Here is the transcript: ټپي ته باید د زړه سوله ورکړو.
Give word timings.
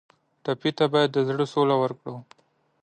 ټپي 0.43 0.71
ته 0.77 0.85
باید 0.93 1.09
د 1.13 1.17
زړه 1.27 1.45
سوله 1.53 1.75
ورکړو. 1.79 2.15